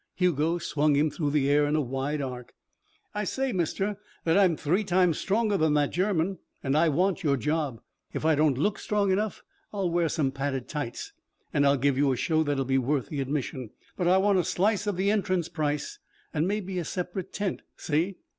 Hugo 0.15 0.57
swung 0.57 0.95
him 0.95 1.11
through 1.11 1.29
the 1.29 1.47
air 1.47 1.67
in 1.67 1.75
a 1.75 1.79
wide 1.79 2.23
arc. 2.23 2.55
"I 3.13 3.23
say, 3.23 3.51
mister, 3.51 3.97
that 4.23 4.35
I'm 4.35 4.57
three 4.57 4.83
times 4.83 5.19
stronger 5.19 5.57
than 5.57 5.75
that 5.75 5.91
German. 5.91 6.39
And 6.63 6.75
I 6.75 6.89
want 6.89 7.21
your 7.23 7.37
job. 7.37 7.83
If 8.11 8.25
I 8.25 8.33
don't 8.33 8.57
look 8.57 8.79
strong 8.79 9.11
enough, 9.11 9.43
I'll 9.71 9.91
wear 9.91 10.09
some 10.09 10.31
padded 10.31 10.67
tights. 10.67 11.13
And 11.53 11.67
I'll 11.67 11.77
give 11.77 11.99
you 11.99 12.11
a 12.11 12.15
show 12.17 12.41
that'll 12.41 12.65
be 12.65 12.79
worth 12.79 13.09
the 13.09 13.21
admission. 13.21 13.69
But 13.95 14.07
I 14.07 14.17
want 14.17 14.39
a 14.39 14.43
slice 14.43 14.87
of 14.87 14.97
the 14.97 15.11
entrance 15.11 15.49
price 15.49 15.99
and 16.33 16.47
maybe 16.47 16.79
a 16.79 16.83
separate 16.83 17.31
tent, 17.31 17.61
see? 17.77 18.15